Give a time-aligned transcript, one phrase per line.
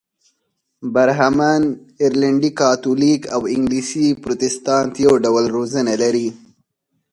[0.93, 1.61] برهمن،
[2.05, 6.27] ارلنډي کاتولیک او انګلیسي پروتستانت یو ډول روزنه لري.